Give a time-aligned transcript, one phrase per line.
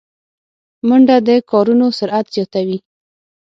[0.87, 2.77] منډه د کارونو سرعت زیاتوي